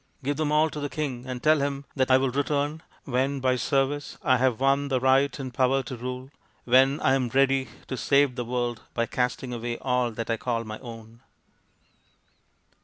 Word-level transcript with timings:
Give 0.23 0.35
them 0.35 0.51
all 0.51 0.71
to 0.71 0.79
the 0.79 0.89
king, 0.89 1.27
and 1.27 1.43
tell 1.43 1.59
him 1.59 1.85
that 1.95 2.09
I 2.09 2.17
will 2.17 2.31
return 2.31 2.81
when 3.03 3.39
by 3.39 3.55
service 3.55 4.17
I 4.23 4.37
have 4.37 4.59
won 4.59 4.87
the 4.87 4.99
right 4.99 5.37
and 5.37 5.53
power 5.53 5.83
to 5.83 5.95
rule, 5.95 6.31
when 6.63 6.99
I 7.01 7.13
am 7.13 7.29
ready 7.29 7.67
to 7.87 7.95
save 7.95 8.33
the 8.33 8.43
world 8.43 8.81
by 8.95 9.05
casting 9.05 9.53
away 9.53 9.77
all 9.77 10.09
that 10.09 10.31
I 10.31 10.37
call 10.37 10.63
my 10.63 10.79
own." 10.79 11.21